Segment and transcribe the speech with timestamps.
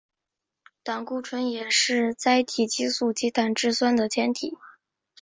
[0.83, 4.57] 胆固醇也是甾体激素及胆汁酸的前体。